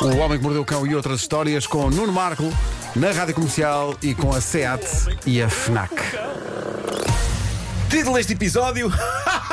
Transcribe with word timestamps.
O 0.00 0.16
Homem 0.18 0.38
que 0.38 0.44
Mordeu 0.44 0.62
o 0.62 0.64
Cão 0.64 0.86
e 0.86 0.94
outras 0.94 1.20
histórias 1.20 1.66
com 1.66 1.90
Nuno 1.90 2.12
Marco 2.12 2.44
na 2.94 3.10
Rádio 3.10 3.34
Comercial 3.34 3.96
e 4.00 4.14
com 4.14 4.32
a 4.32 4.40
SEAT 4.40 4.84
e 5.26 5.42
a 5.42 5.50
FNAC. 5.50 5.92
Título 7.90 8.16
deste 8.16 8.34
episódio: 8.34 8.92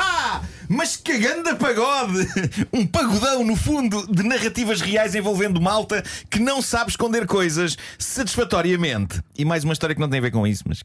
Mas 0.68 0.96
que 0.96 1.18
ganda 1.18 1.56
pagode! 1.56 2.28
Um 2.72 2.86
pagodão, 2.86 3.44
no 3.44 3.56
fundo, 3.56 4.06
de 4.06 4.22
narrativas 4.22 4.80
reais 4.80 5.16
envolvendo 5.16 5.60
malta 5.60 6.04
que 6.30 6.38
não 6.38 6.62
sabe 6.62 6.90
esconder 6.90 7.26
coisas 7.26 7.76
satisfatoriamente. 7.98 9.20
E 9.36 9.44
mais 9.44 9.64
uma 9.64 9.72
história 9.72 9.96
que 9.96 10.00
não 10.00 10.08
tem 10.08 10.20
a 10.20 10.22
ver 10.22 10.30
com 10.30 10.46
isso, 10.46 10.62
mas. 10.66 10.84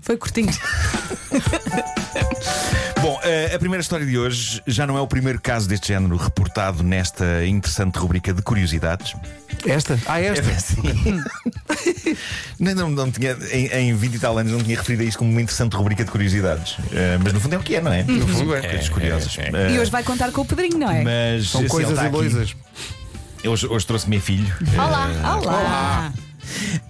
Foi 0.00 0.16
curtinho. 0.16 0.48
Bom, 3.04 3.20
eh, 3.22 3.52
a 3.54 3.58
primeira 3.58 3.82
história 3.82 4.06
de 4.06 4.16
hoje 4.16 4.62
já 4.66 4.86
não 4.86 4.96
é 4.96 5.00
o 5.02 5.06
primeiro 5.06 5.38
caso 5.38 5.68
deste 5.68 5.88
género 5.88 6.16
reportado 6.16 6.82
nesta 6.82 7.44
interessante 7.44 7.96
rubrica 7.98 8.32
de 8.32 8.40
curiosidades. 8.40 9.14
Esta? 9.66 10.00
Ah, 10.06 10.18
esta? 10.22 10.50
É, 10.50 10.58
sim. 10.58 10.80
não, 12.58 12.74
não, 12.74 12.88
não 12.88 13.10
tinha, 13.10 13.36
em, 13.52 13.66
em 13.90 13.94
20 13.94 14.14
e 14.14 14.18
tal 14.18 14.38
anos 14.38 14.50
não 14.52 14.62
tinha 14.62 14.78
referido 14.78 15.02
a 15.02 15.04
isso 15.04 15.18
como 15.18 15.30
uma 15.30 15.42
interessante 15.42 15.74
rubrica 15.76 16.02
de 16.02 16.10
curiosidades. 16.10 16.78
Eh, 16.92 17.18
mas 17.22 17.34
no 17.34 17.40
fundo 17.40 17.54
é 17.56 17.58
o 17.58 17.62
que 17.62 17.76
é, 17.76 17.82
não 17.82 17.92
é? 17.92 18.04
No 18.04 18.26
fundo 18.26 18.54
é. 18.56 18.62
Coisas 18.62 18.88
curiosas. 18.88 19.36
Eh, 19.38 19.72
E 19.74 19.78
hoje 19.78 19.90
vai 19.90 20.02
contar 20.02 20.32
com 20.32 20.40
o 20.40 20.44
Pedrinho, 20.46 20.78
não 20.78 20.90
é? 20.90 21.02
mas 21.04 21.50
São 21.50 21.60
assim, 21.60 21.68
coisas 21.68 21.92
está 21.92 22.04
e 22.04 22.06
aqui. 22.06 22.16
loisas. 22.16 22.56
Hoje, 23.44 23.66
hoje 23.66 23.86
trouxe 23.86 24.08
meu 24.08 24.18
filho. 24.22 24.50
Olá, 24.78 25.10
olá. 25.44 26.12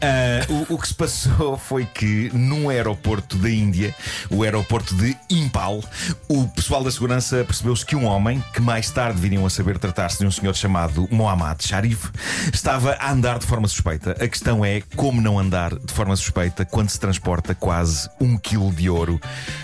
Ah, 0.01 0.47
o, 0.49 0.75
o 0.75 0.79
que 0.79 0.89
se 0.89 0.95
passou 0.95 1.57
foi 1.59 1.85
que 1.87 2.31
num 2.33 2.69
aeroporto 2.69 3.37
da 3.37 3.51
Índia, 3.51 3.95
o 4.31 4.43
aeroporto 4.43 4.95
de 4.95 5.17
Impal, 5.31 5.83
o 6.29 6.47
pessoal 6.49 6.83
da 6.83 6.91
segurança 6.91 7.45
percebeu-se 7.45 7.85
que 7.85 7.97
um 7.97 8.05
homem, 8.05 8.43
que 8.53 8.61
mais 8.61 8.91
tarde 8.91 9.21
viriam 9.21 9.45
a 9.47 9.51
saber 9.51 9.79
tratar-se 9.79 10.19
de 10.19 10.27
um 10.27 10.31
senhor 10.31 10.55
chamado 10.55 11.09
Mohammad 11.11 11.61
Sharif, 11.61 12.11
estava 12.53 12.93
a 13.01 13.11
andar 13.11 13.39
de 13.39 13.47
forma 13.47 13.69
suspeita. 13.69 14.13
A 14.13 14.29
questão 14.29 14.65
é 14.65 14.83
como 14.97 15.21
não 15.21 15.39
andar 15.39 15.75
de 15.79 15.93
forma 15.93 16.15
suspeita 16.17 16.65
quando 16.65 16.91
se 16.91 16.99
transporta 16.99 17.55
quase 17.55 18.09
um 18.21 18.37
quilo 18.37 18.73
de 18.73 18.89
ouro 18.89 19.21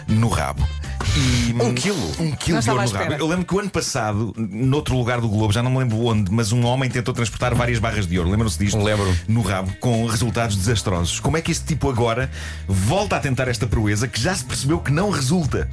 no 0.09 0.29
rabo. 0.29 0.67
E, 1.17 1.53
um 1.61 1.75
quilo? 1.75 2.13
Um 2.21 2.31
quilo 2.33 2.61
de 2.61 2.71
ouro 2.71 2.83
no 2.83 2.91
rabo. 2.91 3.13
Eu 3.15 3.27
lembro 3.27 3.45
que 3.45 3.55
o 3.55 3.59
ano 3.59 3.71
passado, 3.71 4.33
noutro 4.37 4.97
lugar 4.97 5.21
do 5.21 5.29
globo, 5.29 5.53
já 5.53 5.63
não 5.63 5.71
me 5.71 5.79
lembro 5.79 5.99
onde, 6.05 6.31
mas 6.31 6.53
um 6.53 6.65
homem 6.65 6.89
tentou 6.89 7.13
transportar 7.13 7.55
várias 7.55 7.79
barras 7.79 8.07
de 8.07 8.19
ouro. 8.19 8.31
Lembram-se 8.31 8.59
disto? 8.59 8.79
Lembro. 8.81 9.13
no 9.27 9.43
rabo, 9.43 9.73
com 9.81 10.07
resultados 10.07 10.57
desastrosos. 10.57 11.19
Como 11.19 11.37
é 11.37 11.43
que 11.43 11.51
este 11.51 11.65
tipo 11.65 11.91
agora 11.91 12.31
volta 12.69 13.17
a 13.17 13.21
tentar 13.21 13.49
esta 13.49 13.67
proeza 13.67 14.07
que 14.07 14.21
já 14.21 14.35
se 14.35 14.45
percebeu 14.45 14.79
que 14.79 14.93
não 14.93 15.11
resulta? 15.11 15.69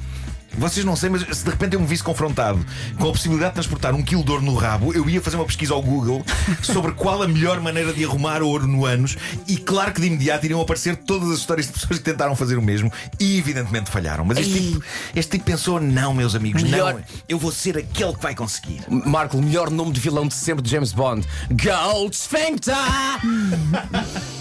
Vocês 0.56 0.84
não 0.84 0.96
sei, 0.96 1.08
mas 1.10 1.22
se 1.36 1.44
de 1.44 1.50
repente 1.50 1.74
eu 1.74 1.80
me 1.80 1.86
visse 1.86 2.02
confrontado 2.02 2.64
com 2.98 3.08
a 3.08 3.12
possibilidade 3.12 3.50
de 3.50 3.54
transportar 3.54 3.94
um 3.94 4.02
quilo 4.02 4.24
de 4.24 4.30
ouro 4.30 4.42
no 4.42 4.54
rabo, 4.54 4.92
eu 4.92 5.08
ia 5.08 5.20
fazer 5.20 5.36
uma 5.36 5.44
pesquisa 5.44 5.74
ao 5.74 5.82
Google 5.82 6.24
sobre 6.62 6.92
qual 6.92 7.22
a 7.22 7.28
melhor 7.28 7.60
maneira 7.60 7.92
de 7.92 8.04
arrumar 8.04 8.42
ouro 8.42 8.66
no 8.66 8.84
ânus 8.84 9.16
e 9.46 9.56
claro 9.56 9.92
que 9.92 10.00
de 10.00 10.06
imediato 10.08 10.46
iriam 10.46 10.60
aparecer 10.60 10.96
todas 10.96 11.30
as 11.30 11.38
histórias 11.38 11.66
de 11.66 11.72
pessoas 11.72 11.98
que 11.98 12.04
tentaram 12.04 12.34
fazer 12.34 12.56
o 12.56 12.62
mesmo 12.62 12.92
e 13.20 13.38
evidentemente 13.38 13.90
falharam. 13.90 14.24
Mas 14.24 14.38
este, 14.38 14.52
tipo, 14.60 14.82
este 15.14 15.30
tipo 15.32 15.44
pensou: 15.44 15.80
não, 15.80 16.12
meus 16.14 16.34
amigos, 16.34 16.62
Melhor- 16.62 16.94
não, 16.94 17.02
eu 17.28 17.38
vou 17.38 17.52
ser 17.52 17.76
aquele 17.78 18.14
que 18.14 18.22
vai 18.22 18.34
conseguir. 18.34 18.80
Marco, 18.88 19.36
o 19.38 19.42
melhor 19.42 19.70
nome 19.70 19.92
de 19.92 20.00
vilão 20.00 20.26
de 20.26 20.34
sempre 20.34 20.62
de 20.62 20.70
James 20.70 20.92
Bond. 20.92 21.26
Gold 21.50 22.16
Sphincter! 22.16 22.74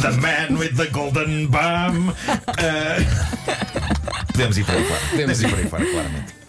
The 0.00 0.10
Man 0.12 0.58
with 0.58 0.76
the 0.76 0.86
Golden 0.86 1.46
Bum. 1.46 2.08
Uh, 2.48 3.93
Podemos 4.34 4.58
ir 4.58 4.64
para 4.64 4.74
aí 4.74 4.84
fora. 4.84 5.00
Podemos 5.10 5.42
ir 5.42 5.48
para 5.48 5.58
aí 5.58 5.68
fora, 5.68 5.86
claramente. 5.86 6.43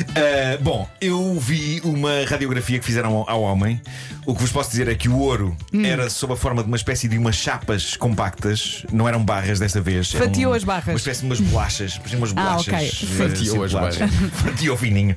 Uh, 0.00 0.62
bom, 0.62 0.88
eu 1.00 1.38
vi 1.40 1.80
uma 1.84 2.24
radiografia 2.28 2.78
que 2.78 2.84
fizeram 2.84 3.24
ao, 3.26 3.42
homem. 3.42 3.80
O 4.26 4.34
que 4.34 4.42
vos 4.42 4.52
posso 4.52 4.70
dizer 4.70 4.88
é 4.88 4.94
que 4.94 5.08
o 5.08 5.18
ouro 5.18 5.56
era 5.84 6.10
sob 6.10 6.34
a 6.34 6.36
forma 6.36 6.62
de 6.62 6.68
uma 6.68 6.76
espécie 6.76 7.08
de 7.08 7.16
umas 7.16 7.34
chapas 7.34 7.96
compactas, 7.96 8.84
não 8.92 9.08
eram 9.08 9.24
barras 9.24 9.58
desta 9.58 9.80
vez. 9.80 10.12
Fatiou 10.12 10.52
as 10.52 10.64
barras. 10.64 10.88
Uma 10.88 10.96
espécie 10.96 11.20
de 11.20 11.26
umas 11.26 11.40
bolachas, 11.40 12.00
umas 12.12 12.30
Ah, 12.32 12.34
bolachas. 12.34 12.66
ok. 12.68 12.86
eh, 13.24 13.28
Fatiou 13.28 13.64
as 13.64 13.72
barras. 13.72 13.96
Fatiou 14.44 14.76
fininho. 14.76 15.16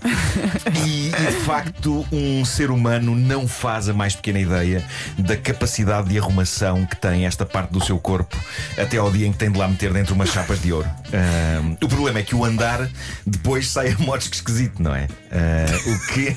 E, 0.86 1.08
e, 1.10 1.12
de 1.12 1.40
facto, 1.44 2.06
um 2.12 2.46
ser 2.46 2.72
humano 2.72 3.14
não 3.16 3.48
faz 3.48 3.90
a 3.90 3.94
mais 3.94 4.16
pequena 4.16 4.40
ideia 4.40 4.84
da 5.18 5.36
capacidade 5.36 6.08
de 6.10 6.18
arrumação 6.18 6.86
que 6.86 6.96
tem 6.96 7.26
esta 7.26 7.46
parte 7.46 7.72
do 7.72 7.84
seu 7.84 8.00
corpo 8.00 8.38
até 8.78 8.98
ao 8.98 9.12
dia 9.12 9.28
em 9.28 9.32
que 9.34 9.38
tem 9.38 9.52
de 9.52 9.58
lá 9.58 9.68
meter 9.68 9.92
dentro 9.92 10.16
umas 10.16 10.30
chapas 10.30 10.62
de 10.62 10.72
ouro. 10.72 10.90
Ahm, 11.14 11.76
o 11.84 11.88
problema 11.90 12.20
é 12.20 12.24
que 12.24 12.34
o 12.34 12.46
andar 12.46 12.88
depois 13.26 13.70
sai 13.70 13.92
a 13.92 13.98
modos 13.98 14.30
que 14.30 14.38
esquisito, 14.72 14.82
não 14.82 14.96
é? 14.96 15.08
Ah, 15.32 15.66
o 15.88 16.14
que 16.14 16.32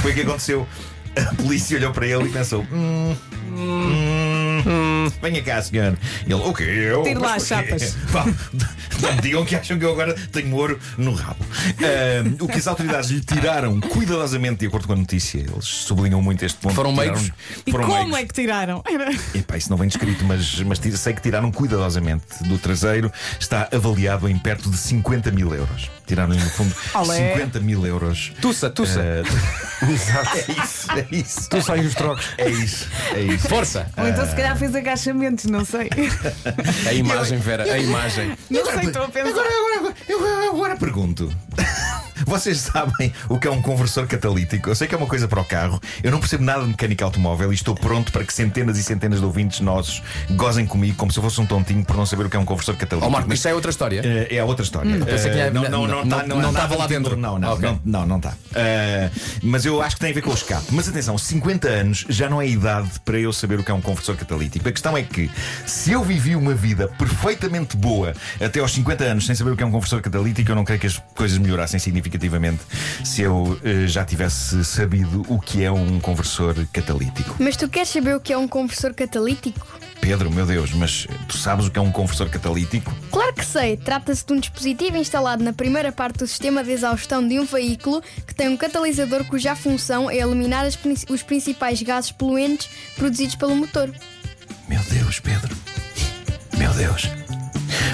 foi 0.00 0.12
o 0.12 0.14
que 0.14 0.20
aconteceu? 0.22 0.66
A 1.16 1.34
polícia 1.34 1.76
olhou 1.76 1.92
para 1.92 2.06
ele 2.06 2.28
e 2.28 2.32
pensou: 2.32 2.64
hum, 2.72 3.16
hum, 3.52 4.62
hum, 4.66 4.99
venha 5.20 5.42
cá, 5.42 5.60
senhor. 5.62 5.96
Ele, 6.24 6.34
o 6.34 6.52
quê? 6.52 6.62
Eu? 6.64 7.02
Tire 7.02 7.18
lá 7.18 7.34
as 7.34 7.46
chapas. 7.46 7.96
Pá, 8.12 8.24
Não 9.00 9.14
me 9.14 9.20
digam 9.22 9.44
que 9.44 9.54
acham 9.56 9.78
que 9.78 9.84
eu 9.84 9.92
agora 9.92 10.14
tenho 10.32 10.54
ouro 10.54 10.78
no 10.98 11.14
rabo. 11.14 11.44
Ahm, 11.78 12.36
o 12.40 12.46
que 12.48 12.58
as 12.58 12.66
autoridades 12.66 13.10
lhe 13.10 13.20
tiraram 13.20 13.80
cuidadosamente, 13.80 14.60
de 14.60 14.66
acordo 14.66 14.86
com 14.86 14.92
a 14.92 14.96
notícia, 14.96 15.38
eles 15.38 15.64
sublinham 15.64 16.20
muito 16.22 16.44
este 16.44 16.58
ponto. 16.58 16.74
Foram 16.74 16.92
tiraram- 16.94 17.12
meigos? 17.20 17.32
E 17.66 17.70
Foram 17.70 17.86
como 17.86 17.98
meigos. 18.02 18.18
é 18.20 18.24
que 18.26 18.34
tiraram? 18.34 18.82
Era- 18.86 19.10
Epá, 19.34 19.56
isso 19.56 19.70
não 19.70 19.76
vem 19.76 19.88
descrito, 19.88 20.24
mas, 20.24 20.60
mas 20.62 20.78
sei 20.98 21.12
que 21.14 21.20
tiraram 21.22 21.50
cuidadosamente 21.50 22.24
do 22.44 22.58
traseiro. 22.58 23.10
Está 23.38 23.68
avaliado 23.72 24.28
em 24.28 24.38
perto 24.38 24.70
de 24.70 24.76
50 24.76 25.30
mil 25.30 25.54
euros. 25.54 25.90
Tiraram-lhe, 26.06 26.38
no 26.42 26.50
fundo, 26.50 26.74
Olé. 26.94 27.32
50 27.34 27.60
mil 27.60 27.86
euros. 27.86 28.32
Tussa, 28.40 28.68
tussa. 28.68 29.00
Ah, 29.00 29.82
é 30.36 30.52
isso, 30.64 30.90
é 30.92 31.06
isso. 31.10 31.48
Tu 31.48 31.62
saem 31.62 31.86
os 31.86 31.94
trocos. 31.94 32.26
É 32.36 32.48
isso, 32.50 32.86
é 33.14 33.20
isso. 33.20 33.48
Força! 33.48 33.88
Ou 33.96 34.08
então 34.08 34.26
se 34.28 34.34
calhar 34.34 34.56
fez 34.56 34.74
agachamentos, 35.00 35.46
não 35.46 35.64
sei. 35.64 35.88
A 36.86 36.92
imagem, 36.92 37.38
Vera, 37.38 37.64
a 37.64 37.78
imagem. 37.78 38.36
Não 38.50 38.64
sei, 38.66 38.84
estou 38.86 39.02
a 39.02 39.08
pensar. 39.08 39.30
Agora, 39.30 39.48
agora, 39.78 39.94
eu 40.08 40.50
agora 40.50 40.76
pergunto. 40.76 41.34
Vocês 42.30 42.58
sabem 42.60 43.12
o 43.28 43.40
que 43.40 43.48
é 43.48 43.50
um 43.50 43.60
conversor 43.60 44.06
catalítico? 44.06 44.70
Eu 44.70 44.74
sei 44.76 44.86
que 44.86 44.94
é 44.94 44.96
uma 44.98 45.08
coisa 45.08 45.26
para 45.26 45.40
o 45.40 45.44
carro. 45.44 45.80
Eu 46.00 46.12
não 46.12 46.20
percebo 46.20 46.44
nada 46.44 46.62
de 46.62 46.68
mecânica 46.68 47.04
automóvel 47.04 47.50
e 47.50 47.56
estou 47.56 47.74
pronto 47.74 48.12
para 48.12 48.22
que 48.24 48.32
centenas 48.32 48.78
e 48.78 48.84
centenas 48.84 49.18
de 49.18 49.24
ouvintes 49.24 49.58
nossos 49.58 50.00
gozem 50.30 50.64
comigo 50.64 50.96
como 50.96 51.10
se 51.10 51.18
eu 51.18 51.24
fosse 51.24 51.40
um 51.40 51.44
tontinho 51.46 51.84
por 51.84 51.96
não 51.96 52.06
saber 52.06 52.26
o 52.26 52.30
que 52.30 52.36
é 52.36 52.38
um 52.38 52.44
conversor 52.44 52.76
catalítico. 52.76 53.08
Ó 53.08 53.10
Marco, 53.10 53.28
mas 53.28 53.40
isso 53.40 53.48
é 53.48 53.52
outra 53.54 53.72
história. 53.72 54.00
É 54.30 54.38
a 54.38 54.44
outra 54.44 54.64
história. 54.64 54.88
Eh, 55.08 55.18
tinha- 55.18 55.50
não, 55.50 55.62
não, 55.68 55.70
não- 55.88 56.04
não, 56.04 56.18
tá- 56.18 56.24
não- 56.24 56.38
é 56.38 56.42
não 56.42 56.52
nada 56.52 56.66
estava 56.66 56.76
lá 56.76 56.86
de 56.86 56.94
dentro. 56.94 57.16
Não, 57.16 57.36
não, 57.36 57.52
Ok. 57.52 57.68
não, 57.68 57.80
não, 57.84 58.06
não 58.06 58.16
está. 58.18 58.34
Eh, 58.54 59.10
mas 59.42 59.66
eu 59.66 59.82
acho 59.82 59.96
que 59.96 60.00
tem 60.00 60.12
a 60.12 60.14
ver 60.14 60.22
com 60.22 60.30
o 60.30 60.34
escape. 60.34 60.66
Mas 60.70 60.88
atenção, 60.88 61.18
50 61.18 61.66
anos 61.68 62.06
já 62.08 62.28
não 62.30 62.40
é 62.40 62.46
idade 62.46 62.90
para 63.04 63.18
eu 63.18 63.32
saber 63.32 63.58
o 63.58 63.64
que 63.64 63.72
é 63.72 63.74
um 63.74 63.80
conversor 63.80 64.16
catalítico. 64.16 64.68
A 64.68 64.72
questão 64.72 64.96
é 64.96 65.02
que 65.02 65.28
se 65.66 65.90
eu 65.90 66.04
vivi 66.04 66.36
uma 66.36 66.54
vida 66.54 66.86
perfeitamente 66.96 67.76
boa 67.76 68.14
até 68.40 68.60
aos 68.60 68.70
50 68.72 69.02
anos 69.02 69.26
sem 69.26 69.34
saber 69.34 69.50
o 69.50 69.56
que 69.56 69.64
é 69.64 69.66
um 69.66 69.72
conversor 69.72 70.00
catalítico, 70.00 70.48
eu 70.48 70.54
não 70.54 70.64
creio 70.64 70.78
que 70.80 70.86
as 70.86 70.96
coisas 71.16 71.36
melhorassem 71.36 71.80
significativamente 71.80 72.19
se 73.04 73.22
eu 73.22 73.58
eh, 73.64 73.86
já 73.86 74.04
tivesse 74.04 74.64
sabido 74.64 75.24
o 75.28 75.38
que 75.38 75.62
é 75.62 75.70
um 75.70 75.98
conversor 76.00 76.54
catalítico. 76.72 77.36
Mas 77.38 77.56
tu 77.56 77.68
queres 77.68 77.88
saber 77.88 78.16
o 78.16 78.20
que 78.20 78.32
é 78.32 78.38
um 78.38 78.48
conversor 78.48 78.94
catalítico? 78.94 79.66
Pedro, 80.00 80.30
meu 80.30 80.46
Deus, 80.46 80.72
mas 80.72 81.06
tu 81.28 81.36
sabes 81.36 81.66
o 81.66 81.70
que 81.70 81.78
é 81.78 81.82
um 81.82 81.92
conversor 81.92 82.28
catalítico? 82.28 82.92
Claro 83.10 83.34
que 83.34 83.44
sei. 83.44 83.76
Trata-se 83.76 84.24
de 84.24 84.32
um 84.32 84.40
dispositivo 84.40 84.96
instalado 84.96 85.44
na 85.44 85.52
primeira 85.52 85.92
parte 85.92 86.18
do 86.18 86.26
sistema 86.26 86.64
de 86.64 86.70
exaustão 86.70 87.26
de 87.26 87.38
um 87.38 87.44
veículo 87.44 88.02
que 88.26 88.34
tem 88.34 88.48
um 88.48 88.56
catalisador 88.56 89.24
cuja 89.24 89.54
função 89.54 90.10
é 90.10 90.16
eliminar 90.18 90.64
as 90.64 90.78
os 91.08 91.22
principais 91.22 91.82
gases 91.82 92.10
poluentes 92.10 92.68
produzidos 92.96 93.34
pelo 93.34 93.54
motor. 93.54 93.90
Meu 94.68 94.80
Deus, 94.90 95.20
Pedro. 95.20 95.54
Meu 96.56 96.72
Deus. 96.72 97.08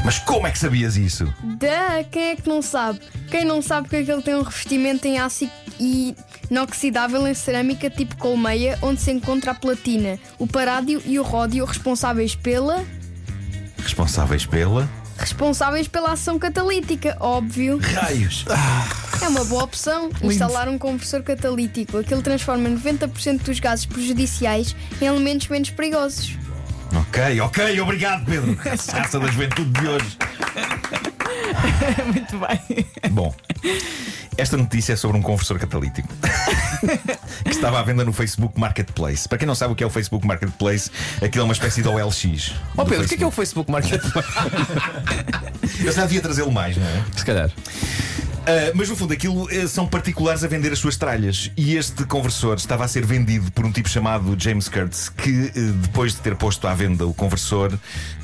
Mas 0.05 0.19
como 0.21 0.47
é 0.47 0.53
que 0.53 0.59
sabias 0.59 0.97
isso? 0.97 1.33
Da, 1.43 2.05
quem 2.05 2.31
é 2.31 2.37
que 2.37 2.49
não 2.49 2.63
sabe? 2.63 3.01
Quem 3.31 3.45
não 3.45 3.61
sabe 3.61 3.89
que 3.89 3.97
aquele 3.97 4.23
tem 4.23 4.35
um 4.35 4.43
revestimento 4.43 5.07
em 5.07 5.19
aço 5.19 5.49
e 5.79 6.15
inoxidável 6.51 7.27
em 7.27 7.35
cerâmica 7.35 7.91
tipo 7.91 8.17
colmeia, 8.17 8.79
onde 8.83 9.01
se 9.01 9.11
encontra 9.11 9.51
a 9.51 9.55
platina, 9.55 10.19
o 10.39 10.47
parádio 10.47 11.03
e 11.05 11.19
o 11.19 11.23
ródio 11.23 11.65
responsáveis 11.65 12.35
pela. 12.35 12.85
Responsáveis 13.83 14.47
pela. 14.47 14.89
responsáveis 15.19 15.89
pela 15.89 16.13
ação 16.13 16.39
catalítica, 16.39 17.17
óbvio. 17.21 17.79
Raios! 17.79 18.45
É 19.23 19.29
uma 19.29 19.45
boa 19.45 19.65
opção 19.65 20.11
instalar 20.23 20.69
um 20.69 20.79
conversor 20.79 21.23
catalítico. 21.23 21.99
Aquilo 21.99 22.23
transforma 22.23 22.69
90% 22.69 23.43
dos 23.43 23.59
gases 23.59 23.87
prejudiciais 23.87 24.77
em 25.01 25.07
elementos 25.07 25.49
menos 25.49 25.71
perigosos. 25.71 26.37
Ok, 26.95 27.41
ok, 27.41 27.81
obrigado, 27.81 28.25
Pedro. 28.25 28.55
Raça 28.63 29.19
da 29.19 29.27
juventude 29.27 29.71
de 29.71 29.87
hoje. 29.89 30.17
Muito 32.07 32.39
bem. 32.39 32.87
Bom, 33.11 33.35
esta 34.37 34.57
notícia 34.57 34.93
é 34.93 34.97
sobre 34.97 35.17
um 35.17 35.23
conversor 35.23 35.59
catalítico 35.59 36.09
que 37.45 37.51
estava 37.51 37.81
à 37.81 37.83
venda 37.83 38.05
no 38.05 38.13
Facebook 38.13 38.59
Marketplace. 38.59 39.29
Para 39.29 39.39
quem 39.39 39.47
não 39.47 39.55
sabe 39.55 39.73
o 39.73 39.77
que 39.77 39.83
é 39.83 39.87
o 39.87 39.91
Facebook 39.91 40.27
Marketplace, 40.27 40.91
aquilo 41.23 41.43
é 41.43 41.45
uma 41.45 41.55
espécie 41.55 41.83
de 41.83 41.89
OLX. 41.89 42.55
Ó 42.77 42.85
do 42.85 42.91
Pedro, 42.91 43.05
o 43.05 43.09
que 43.09 43.15
é 43.15 43.19
que 43.19 43.25
é 43.25 43.27
o 43.27 43.31
Facebook. 43.31 43.47
Facebook 43.47 43.71
Marketplace? 43.71 44.29
Eu 45.85 45.93
já 45.93 46.03
devia 46.03 46.21
trazê-lo 46.21 46.51
mais, 46.51 46.77
não 46.77 46.87
é? 46.87 47.05
Se 47.17 47.25
calhar. 47.25 47.51
Ah, 48.47 48.71
mas 48.75 48.89
no 48.89 48.95
fundo, 48.95 49.13
aquilo 49.13 49.51
eh, 49.51 49.67
são 49.67 49.89
particulares 49.89 50.45
a 50.45 50.47
vender 50.47 50.73
as 50.73 50.79
suas 50.79 50.97
tralhas. 50.97 51.51
E 51.57 51.75
este 51.75 52.05
conversor 52.05 52.57
estava 52.57 52.85
a 52.85 52.89
ser 52.89 53.05
vendido 53.05 53.51
por 53.51 53.65
um 53.65 53.73
tipo 53.73 53.89
chamado 53.89 54.37
James 54.39 54.69
Kurtz, 54.69 55.09
que 55.09 55.51
eh, 55.55 55.61
depois 55.83 56.15
de 56.15 56.21
ter 56.21 56.37
posto 56.37 56.69
à 56.69 56.75
venda 56.75 57.05
o 57.05 57.13
conversor, 57.13 57.77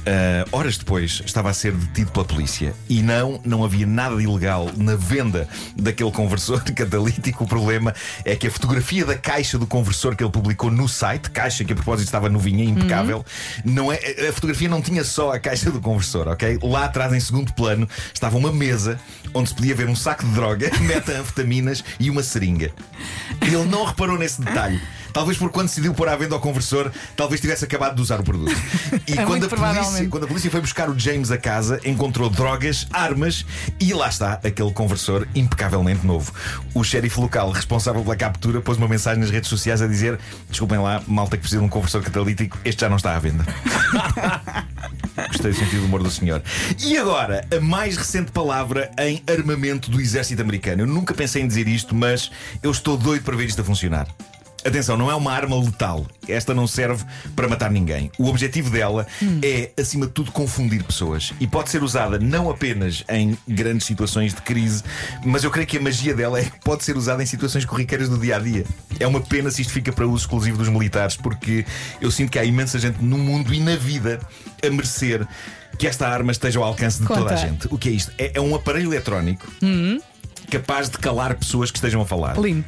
ah, 0.07 0.45
horas 0.53 0.79
depois, 0.79 1.23
estava 1.27 1.51
a 1.51 1.53
ser 1.53 1.73
detido 1.73 2.13
pela 2.13 2.25
polícia. 2.25 2.73
E 2.89 3.03
não, 3.03 3.41
não 3.45 3.65
havia 3.65 3.85
nada 3.85 4.17
de 4.17 4.23
ilegal 4.23 4.71
na 4.77 4.95
venda 4.95 5.49
daquele 5.77 6.13
conversor 6.13 6.63
catalítico. 6.73 7.43
O 7.43 7.47
problema 7.49 7.93
é 8.25 8.37
que 8.37 8.47
a 8.47 8.51
fotografia 8.51 9.05
da 9.05 9.17
caixa 9.17 9.59
do 9.59 9.67
conversor 9.67 10.15
que 10.15 10.23
ele 10.23 10.31
publicou 10.31 10.71
no 10.71 10.89
site, 10.89 11.31
caixa 11.31 11.65
que 11.65 11.73
a 11.73 11.77
propósito 11.77 12.07
estava 12.07 12.29
novinha, 12.29 12.65
impecável, 12.65 13.25
não 13.65 13.93
é, 13.93 13.99
a 14.29 14.33
fotografia 14.33 14.69
não 14.69 14.81
tinha 14.81 15.03
só 15.03 15.33
a 15.33 15.39
caixa 15.41 15.69
do 15.69 15.81
conversor, 15.81 16.29
ok? 16.29 16.61
Lá 16.63 16.85
atrás, 16.85 17.13
em 17.13 17.21
segundo 17.21 17.53
plano, 17.55 17.89
estava 18.15 18.37
uma 18.37 18.53
mesa 18.53 19.01
onde 19.35 19.49
se 19.49 19.55
podia 19.55 19.75
ver 19.75 19.89
um 19.89 19.97
saco 20.13 20.27
de 20.27 20.33
droga, 20.33 20.71
metanfetaminas 20.81 21.83
e 21.99 22.11
uma 22.11 22.23
seringa. 22.23 22.71
Ele 23.41 23.65
não 23.65 23.85
reparou 23.85 24.19
nesse 24.19 24.43
detalhe. 24.43 24.81
Talvez 25.13 25.37
por 25.37 25.51
quando 25.51 25.69
decidiu 25.69 25.93
pôr 25.93 26.09
à 26.09 26.17
venda 26.17 26.35
ao 26.35 26.41
conversor, 26.41 26.91
talvez 27.15 27.39
tivesse 27.39 27.65
acabado 27.65 27.97
de 27.97 28.01
usar 28.01 28.19
o 28.21 28.23
produto. 28.23 28.55
E 29.07 29.13
É 29.19 29.25
quando, 29.27 29.45
a 29.45 29.49
polícia, 29.49 30.09
quando 30.09 30.25
a 30.25 30.27
polícia 30.27 30.51
foi 30.51 30.61
buscar 30.61 30.89
o 30.89 30.99
James 30.99 31.31
a 31.31 31.37
casa, 31.37 31.81
encontrou 31.85 32.31
drogas, 32.31 32.87
armas 32.91 33.45
e 33.79 33.93
lá 33.93 34.09
está 34.09 34.41
aquele 34.43 34.73
conversor 34.73 35.29
impecavelmente 35.35 36.07
novo. 36.07 36.33
O 36.75 36.83
xerife 36.83 37.21
local 37.21 37.51
responsável 37.51 38.03
pela 38.03 38.17
captura 38.17 38.61
pôs 38.61 38.79
uma 38.79 38.89
mensagem 38.89 39.21
nas 39.21 39.31
redes 39.31 39.51
sociais 39.51 39.83
a 39.83 39.87
dizer: 39.87 40.19
Desculpem 40.49 40.79
lá, 40.79 41.03
malta 41.07 41.37
que 41.37 41.43
precisa 41.43 41.61
de 41.61 41.67
um 41.67 41.69
conversor 41.69 42.03
catalítico, 42.03 42.59
este 42.65 42.81
já 42.81 42.89
não 42.89 42.97
está 42.97 43.15
à 43.15 43.19
venda. 43.19 43.45
Gostei 45.29 45.53
do 45.53 45.59
sentido 45.59 45.81
do 45.81 45.87
humor 45.87 46.03
do 46.03 46.11
senhor. 46.11 46.43
E 46.79 46.97
agora, 46.97 47.47
a 47.55 47.61
mais 47.61 47.97
recente 47.97 48.33
palavra 48.33 48.91
em 48.99 49.23
armamento 49.27 49.91
do 49.91 50.01
exército 50.01 50.41
americano. 50.41 50.83
Eu 50.83 50.87
nunca 50.87 51.15
pensei 51.15 51.43
em 51.43 51.47
dizer 51.47 51.69
isto, 51.69 51.95
mas 51.95 52.31
eu 52.63 52.71
estou 52.71 52.97
doido 52.97 53.23
para 53.23 53.37
ver 53.37 53.47
isto 53.47 53.61
a 53.61 53.65
funcionar. 53.65 54.07
Atenção, 54.65 54.97
não 54.97 55.11
é 55.11 55.15
uma 55.15 55.33
arma 55.33 55.59
letal. 55.59 56.07
Esta 56.29 56.55
não 56.55 56.67
serve 56.67 57.05
para 57.35 57.49
matar 57.49 57.71
ninguém. 57.71 58.11
O 58.19 58.29
objetivo 58.29 58.71
dela 58.71 59.07
é, 59.43 59.71
acima 59.81 60.07
de 60.07 60.13
tudo, 60.13 60.31
confundir 60.31 60.85
pessoas. 60.85 61.33
E 61.41 61.47
pode 61.47 61.71
ser 61.71 61.83
usada 61.83 62.19
não 62.19 62.49
apenas 62.49 63.05
em 63.09 63.37
grandes 63.47 63.87
situações 63.87 64.33
de 64.33 64.41
crise, 64.43 64.85
mas 65.25 65.43
eu 65.43 65.51
creio 65.51 65.67
que 65.67 65.79
a 65.79 65.81
magia 65.81 66.15
dela 66.15 66.39
é 66.39 66.45
que 66.45 66.61
pode 66.61 66.85
ser 66.85 66.97
usada 66.97 67.23
em 67.23 67.27
situações 67.27 67.65
corriqueiras 67.65 68.09
do 68.09 68.19
dia 68.19 68.37
a 68.37 68.39
dia. 68.39 68.65
É 69.01 69.07
uma 69.07 69.21
pena 69.21 69.51
se 69.51 69.63
isto 69.63 69.73
fica 69.73 69.93
para 69.93 70.07
uso 70.07 70.25
exclusivo 70.25 70.59
dos 70.59 70.69
militares, 70.69 71.17
porque 71.17 71.67
eu 72.01 72.11
sinto 72.11 72.31
que 72.31 72.39
há 72.39 72.45
imensa 72.45 72.79
gente 72.79 73.03
no 73.03 73.19
mundo 73.19 73.53
e 73.53 73.61
na 73.61 73.75
vida 73.75 74.21
a 74.65 74.71
merecer 74.71 75.27
que 75.77 75.87
esta 75.87 76.07
arma 76.07 76.31
esteja 76.31 76.61
ao 76.61 76.65
alcance 76.65 77.01
de 77.01 77.09
toda 77.09 77.21
a 77.21 77.25
Conta. 77.25 77.37
gente. 77.37 77.69
O 77.71 77.77
que 77.79 77.89
é 77.89 77.93
isto? 77.93 78.13
É, 78.17 78.33
é 78.35 78.41
um 78.41 78.55
aparelho 78.55 78.93
eletrónico 78.93 79.47
capaz 80.51 80.91
de 80.91 80.99
calar 80.99 81.35
pessoas 81.35 81.71
que 81.71 81.79
estejam 81.79 82.03
a 82.03 82.07
falar. 82.07 82.39
Lindo. 82.39 82.65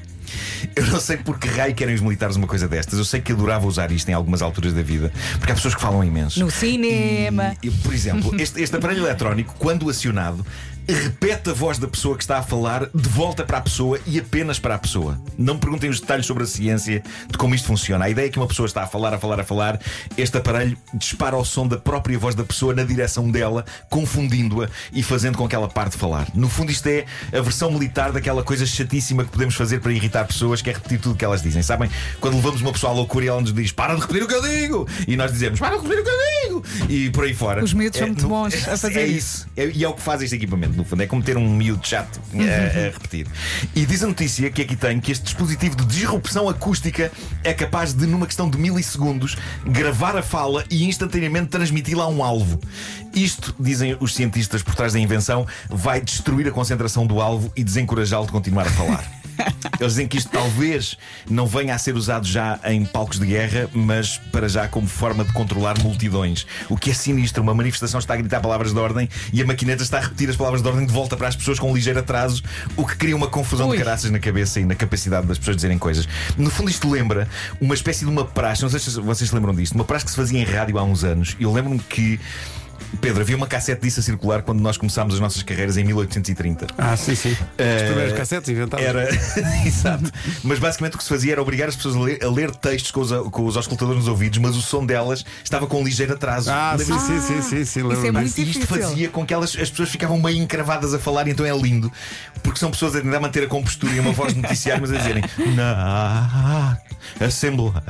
Eu 0.75 0.87
não 0.87 1.00
sei 1.00 1.17
por 1.17 1.38
que 1.38 1.49
raio 1.49 1.75
querem 1.75 1.94
os 1.94 2.00
militares 2.00 2.37
uma 2.37 2.47
coisa 2.47 2.69
destas. 2.69 2.99
Eu 2.99 3.05
sei 3.05 3.21
que 3.21 3.32
adorava 3.32 3.67
usar 3.67 3.91
isto 3.93 4.09
em 4.09 4.12
algumas 4.12 4.43
alturas 4.43 4.73
da 4.73 4.82
vida, 4.82 5.12
porque 5.38 5.53
há 5.53 5.55
pessoas 5.55 5.75
que 5.75 5.81
falam 5.81 6.03
imenso. 6.05 6.41
No 6.41 6.50
cinema. 6.50 7.55
E, 7.62 7.71
por 7.71 7.93
exemplo, 7.93 8.35
este, 8.41 8.62
este 8.62 8.76
aparelho 8.76 9.05
eletrónico, 9.05 9.55
quando 9.59 9.88
acionado, 9.88 10.44
repete 10.92 11.50
a 11.50 11.52
voz 11.52 11.78
da 11.78 11.88
pessoa 11.88 12.16
que 12.16 12.22
está 12.22 12.38
a 12.38 12.42
falar 12.42 12.88
de 12.94 13.08
volta 13.08 13.44
para 13.44 13.58
a 13.58 13.60
pessoa 13.60 13.98
e 14.06 14.19
apenas 14.19 14.58
para 14.58 14.75
a 14.75 14.78
pessoa. 14.78 15.19
Não 15.38 15.54
me 15.54 15.60
perguntem 15.60 15.88
os 15.90 16.00
detalhes 16.00 16.26
sobre 16.26 16.42
a 16.44 16.46
ciência 16.46 17.02
de 17.31 17.38
como 17.38 17.54
isto 17.54 17.66
funciona. 17.66 18.04
A 18.04 18.10
ideia 18.10 18.26
é 18.26 18.28
que 18.28 18.38
uma 18.38 18.46
pessoa 18.46 18.66
está 18.66 18.82
a 18.82 18.86
falar, 18.86 19.14
a 19.14 19.19
falar, 19.19 19.40
a 19.40 19.44
falar, 19.44 19.81
este 20.16 20.36
aparelho 20.36 20.76
dispara 20.94 21.36
o 21.36 21.44
som 21.44 21.66
da 21.66 21.76
própria 21.78 22.19
voz 22.19 22.34
da 22.34 22.44
pessoa 22.44 22.75
na 22.75 22.84
direção 22.84 23.31
dela, 23.31 23.64
confundindo-a 23.88 24.69
e 24.92 25.02
fazendo 25.02 25.38
com 25.38 25.48
que 25.48 25.54
ela 25.54 25.69
pare 25.69 25.90
de 25.90 25.96
falar. 25.96 26.28
No 26.34 26.48
fundo, 26.48 26.70
isto 26.70 26.87
é 26.87 27.04
a 27.32 27.40
versão 27.40 27.70
militar 27.70 28.12
daquela 28.12 28.42
coisa 28.42 28.66
chatíssima 28.66 29.25
que 29.25 29.30
podemos 29.30 29.54
fazer 29.54 29.80
para 29.80 29.92
irritar 29.92 30.26
pessoas, 30.26 30.60
que 30.60 30.70
é 30.70 30.72
repetir 30.72 30.98
tudo 31.00 31.14
o 31.14 31.16
que 31.16 31.25
elas 31.25 31.40
dizem. 31.42 31.62
Sabem? 31.62 31.90
Quando 32.20 32.34
levamos 32.37 32.60
uma 32.60 32.72
pessoa 32.72 32.92
à 32.92 32.94
loucura 32.94 33.25
e 33.25 33.28
ela 33.28 33.40
nos 33.40 33.52
diz 33.52 33.72
para 33.72 33.94
de 33.94 34.00
repetir 34.02 34.22
o 34.22 34.28
que 34.28 34.34
eu 34.34 34.42
digo! 34.42 34.88
E 35.08 35.16
nós 35.16 35.32
dizemos 35.32 35.58
para 35.58 35.76
de 35.78 35.82
repetir 35.88 36.00
o 36.00 36.04
que 36.04 36.10
eu 36.10 36.14
digo! 36.19 36.92
E 36.92 37.10
por 37.10 37.25
aí 37.25 37.34
fora. 37.34 37.62
Os 37.64 37.70
são 37.70 37.80
É, 37.80 38.06
muito 38.06 38.22
no- 38.22 38.28
bons 38.28 38.54
a 38.69 38.76
fazer 38.76 38.98
é 39.00 39.06
isso. 39.06 39.14
isso. 39.14 39.46
É- 39.56 39.70
e 39.75 39.84
é 39.84 39.88
o 39.88 39.94
que 39.94 40.02
faz 40.02 40.20
este 40.22 40.37
equipamento, 40.37 40.74
no 40.76 40.85
fundo. 40.85 41.03
É 41.03 41.06
como 41.06 41.23
ter 41.23 41.37
um 41.37 41.49
miúdo 41.49 41.87
chato 41.87 42.21
a, 42.35 42.87
a 42.87 42.91
repetir. 42.91 43.26
E 43.75 43.87
diz 43.87 44.03
a 44.03 44.06
notícia 44.06 44.50
que 44.50 44.62
aqui 44.62 44.76
tem 44.76 45.00
que 45.00 45.12
este 45.12 45.25
dispositivo 45.25 45.76
de 45.76 45.85
disrupção 45.87 46.49
acústica 46.49 47.11
é 47.43 47.53
capaz 47.53 47.93
de, 47.93 48.06
numa 48.06 48.26
questão 48.26 48.49
de 48.49 48.59
milissegundos, 48.59 49.37
gravar 49.67 50.17
a 50.17 50.23
fala 50.23 50.65
e 50.71 50.85
instantaneamente 50.85 51.49
transmiti-la 51.49 52.05
a 52.05 52.09
um 52.09 52.23
alvo. 52.23 52.59
Isto, 53.15 53.55
dizem 53.59 53.97
os 54.00 54.15
cientistas 54.15 54.62
por 54.62 54.75
trás 54.75 54.93
da 54.93 54.99
invenção, 54.99 55.47
vai 55.69 56.00
destruir 56.00 56.49
a 56.49 56.50
concentração 56.50 57.06
do 57.06 57.21
alvo 57.21 57.53
e 57.56 57.62
desencorajá-lo 57.62 58.26
de 58.26 58.32
continuar 58.32 58.67
a 58.67 58.71
falar. 58.71 59.05
Eles 59.81 59.92
dizem 59.92 60.06
que 60.06 60.19
isto 60.19 60.31
talvez 60.31 60.96
não 61.28 61.46
venha 61.46 61.75
a 61.75 61.78
ser 61.78 61.96
usado 61.96 62.26
já 62.26 62.58
em 62.64 62.84
palcos 62.84 63.19
de 63.19 63.26
guerra, 63.26 63.69
mas 63.72 64.19
para 64.32 64.48
já 64.48 64.69
como 64.69 64.86
forma 64.86 65.25
de 65.25 65.32
controlar 65.32 65.78
multidões. 65.81 66.46
O 66.69 66.76
que 66.76 66.90
é 66.90 66.94
sinistro, 66.94 67.42
uma 67.42 67.54
manifestação 67.54 67.98
está 67.98 68.14
a 68.14 68.16
gritar 68.16 68.40
palavras 68.40 68.72
de 68.72 68.78
ordem 68.78 69.08
e 69.32 69.42
a 69.42 69.46
maquineta 69.46 69.82
está 69.82 69.98
a 69.98 70.00
repetir 70.02 70.28
as 70.31 70.36
palavras 70.36 70.62
de 70.62 70.69
ordem 70.69 70.86
de 70.86 70.92
volta 70.92 71.16
para 71.16 71.28
as 71.28 71.36
pessoas 71.36 71.58
com 71.58 71.70
um 71.70 71.75
ligeiro 71.75 71.98
atraso, 71.98 72.42
o 72.76 72.86
que 72.86 72.96
cria 72.96 73.16
uma 73.16 73.28
confusão 73.28 73.69
Ui. 73.69 73.76
de 73.76 73.82
caraças 73.82 74.10
na 74.10 74.19
cabeça 74.19 74.60
e 74.60 74.64
na 74.64 74.75
capacidade 74.75 75.26
das 75.26 75.38
pessoas 75.38 75.56
dizerem 75.56 75.78
coisas. 75.78 76.08
No 76.37 76.50
fundo, 76.50 76.70
isto 76.70 76.88
lembra 76.88 77.28
uma 77.60 77.75
espécie 77.75 78.04
de 78.04 78.10
uma 78.10 78.25
praxe, 78.25 78.62
não 78.62 78.70
sei 78.70 78.80
se 78.80 79.00
vocês 79.00 79.28
se 79.28 79.34
lembram 79.34 79.54
disto, 79.54 79.75
uma 79.75 79.84
praxe 79.84 80.04
que 80.04 80.10
se 80.10 80.16
fazia 80.16 80.38
em 80.38 80.44
rádio 80.44 80.78
há 80.78 80.82
uns 80.82 81.04
anos. 81.04 81.37
Eu 81.38 81.52
lembro-me 81.52 81.78
que. 81.78 82.20
Pedro, 83.00 83.21
havia 83.23 83.37
uma 83.37 83.47
cassete 83.47 83.82
disso 83.82 84.00
a 84.00 84.03
circular 84.03 84.43
quando 84.43 84.61
nós 84.61 84.76
começámos 84.76 85.15
as 85.15 85.21
nossas 85.21 85.43
carreiras 85.43 85.76
em 85.76 85.85
1830. 85.85 86.67
Ah, 86.79 86.97
sim, 86.97 87.15
sim. 87.15 87.32
Os 87.32 87.38
Eh, 87.59 87.87
primeiros 87.87 88.12
cassetes 88.17 88.49
inventados. 88.50 88.85
Era. 88.85 89.09
Exato. 89.67 90.11
Mas 90.43 90.59
basicamente 90.59 90.94
o 90.94 90.99
que 90.99 91.05
se 91.05 91.11
fazia 91.11 91.32
era 91.32 91.43
obrigar 91.43 91.69
as 91.69 91.76
pessoas 91.76 91.97
a 91.97 92.00
ler, 92.00 92.25
a 92.25 92.29
ler 92.31 92.50
textos 92.56 92.91
com 92.91 93.00
os, 93.00 93.11
com 93.31 93.44
os 93.47 93.56
auscultadores 93.56 93.99
nos 94.00 94.09
ouvidos, 94.09 94.38
mas 94.38 94.56
o 94.56 94.62
som 94.62 94.85
delas 94.85 95.25
estava 95.43 95.67
com 95.67 95.81
um 95.81 95.85
ligeiro 95.85 96.15
atraso. 96.15 96.50
Ah, 96.50 96.76
sim, 96.79 96.93
Lembra-se? 96.93 97.06
sim, 97.06 97.21
sim, 97.21 97.43
sim, 97.43 97.50
sim, 97.50 97.61
Isso 97.62 97.79
lembro-me 97.88 98.09
é 98.09 98.12
muito 98.12 98.38
E 98.38 98.43
isto 98.50 98.61
difícil. 98.61 98.82
fazia 98.88 99.09
com 99.09 99.26
que 99.26 99.35
elas, 99.35 99.56
as 99.61 99.71
pessoas 99.71 99.88
ficavam 99.91 100.21
meio 100.21 100.37
encravadas 100.43 100.93
a 100.94 100.99
falar, 100.99 101.26
e 101.26 101.31
então 101.31 101.44
é 101.44 101.56
lindo, 101.56 101.91
porque 102.43 102.59
são 102.59 102.71
pessoas 102.71 102.94
a 102.97 103.00
tentar 103.00 103.21
manter 103.21 103.44
a 103.44 103.47
compostura 103.47 103.93
e 103.94 104.00
uma 104.00 104.12
voz 104.12 104.32
de 104.35 104.41
noticiário, 104.41 104.82
mas 104.82 104.93
a 104.93 104.97
dizerem 104.99 105.23
na 105.55 106.79
Assembleia. 107.21 107.82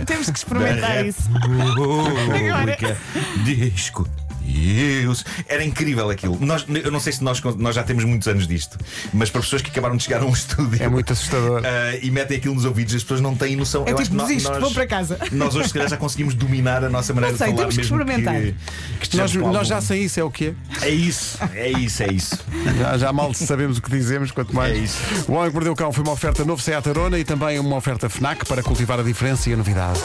Temos 0.06 0.30
que 0.30 0.38
experimentar 0.38 1.04
isso. 1.06 1.22
República 1.30 2.96
Disco. 3.70 4.08
Deus. 4.42 5.24
Era 5.46 5.64
incrível 5.64 6.10
aquilo. 6.10 6.36
Nós, 6.40 6.64
eu 6.68 6.90
não 6.90 6.98
sei 6.98 7.12
se 7.12 7.22
nós, 7.22 7.40
nós 7.56 7.74
já 7.74 7.82
temos 7.82 8.04
muitos 8.04 8.26
anos 8.26 8.48
disto, 8.48 8.78
mas 9.12 9.30
para 9.30 9.40
pessoas 9.42 9.62
que 9.62 9.70
acabaram 9.70 9.96
de 9.96 10.02
chegar 10.02 10.22
a 10.22 10.24
um 10.24 10.32
estúdio 10.32 10.82
É 10.82 10.88
muito 10.88 11.12
assustador. 11.12 11.62
ah, 11.64 11.96
e 12.02 12.10
metem 12.10 12.36
aquilo 12.38 12.54
nos 12.54 12.64
ouvidos, 12.64 12.94
as 12.94 13.02
pessoas 13.02 13.20
não 13.20 13.36
têm 13.36 13.54
noção. 13.54 13.84
É 13.86 13.92
Eu 13.92 13.96
tipo, 13.96 14.10
que 14.10 14.16
desisto, 14.16 14.50
nós, 14.50 14.60
vou 14.60 14.72
para 14.72 14.86
casa. 14.86 15.18
Nós 15.30 15.54
hoje, 15.54 15.68
se 15.68 15.74
calhar, 15.74 15.88
já 15.88 15.96
conseguimos 15.96 16.34
dominar 16.34 16.82
a 16.84 16.88
nossa 16.88 17.12
maneira 17.14 17.32
Não 17.32 17.38
sei, 17.38 17.48
de 17.48 17.52
falar 17.54 17.68
temos 17.68 17.74
que 17.76 17.80
mesmo 17.82 18.00
experimentar. 18.00 18.54
que, 19.00 19.08
que 19.08 19.16
Nós, 19.16 19.34
nós 19.34 19.68
já 19.68 19.80
sem 19.80 20.02
isso 20.02 20.18
é 20.18 20.24
o 20.24 20.30
quê? 20.30 20.54
É 20.82 20.88
isso, 20.88 21.38
é 21.54 21.70
isso, 21.70 22.02
é 22.02 22.12
isso. 22.12 22.38
Já, 22.78 22.98
já 22.98 23.12
mal 23.12 23.32
sabemos 23.34 23.78
o 23.78 23.82
que 23.82 23.90
dizemos, 23.90 24.30
quanto 24.32 24.54
mais. 24.54 24.72
É 24.74 24.78
isso. 24.78 24.98
O 25.28 25.34
Homem 25.34 25.48
que 25.50 25.54
Mordeu 25.54 25.72
o 25.72 25.76
Cão 25.76 25.92
foi 25.92 26.02
uma 26.02 26.12
oferta 26.12 26.44
novo 26.44 26.60
Seat 26.60 26.88
Arona 26.88 27.18
e 27.18 27.24
também 27.24 27.58
uma 27.58 27.76
oferta 27.76 28.08
FNAC 28.08 28.44
para 28.46 28.62
cultivar 28.62 28.98
a 28.98 29.02
diferença 29.02 29.48
e 29.48 29.52
a 29.52 29.56
novidade. 29.56 30.00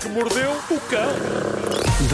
Que 0.00 0.08
mordeu 0.08 0.50
o 0.70 0.80
cão. 0.80 2.06